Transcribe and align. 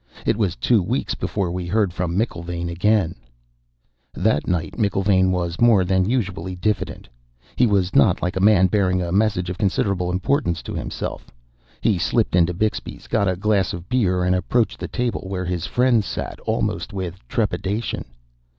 "It 0.25 0.35
was 0.35 0.55
two 0.55 0.81
weeks 0.81 1.13
before 1.13 1.51
we 1.51 1.67
heard 1.67 1.93
from 1.93 2.17
McIlvaine 2.17 2.71
again...." 2.71 3.13
That 4.15 4.47
night 4.47 4.73
McIlvaine 4.75 5.29
was 5.29 5.61
more 5.61 5.85
than 5.85 6.09
usually 6.09 6.55
diffident. 6.55 7.07
He 7.55 7.67
was 7.67 7.93
not 7.95 8.19
like 8.19 8.35
a 8.35 8.39
man 8.39 8.65
bearing 8.65 9.03
a 9.03 9.11
message 9.11 9.51
of 9.51 9.59
considerable 9.59 10.11
importance 10.11 10.63
to 10.63 10.73
himself. 10.73 11.29
He 11.81 11.99
slipped 11.99 12.35
into 12.35 12.51
Bixby's, 12.55 13.05
got 13.05 13.27
a 13.27 13.35
glass 13.35 13.73
of 13.73 13.87
beer, 13.89 14.23
and 14.23 14.33
approached 14.33 14.79
the 14.79 14.87
table 14.87 15.21
where 15.27 15.45
his 15.45 15.67
friends 15.67 16.07
sat, 16.07 16.39
almost 16.47 16.93
with 16.93 17.19
trepidation. 17.27 18.05